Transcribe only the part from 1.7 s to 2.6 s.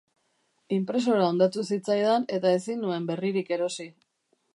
zitzaidan eta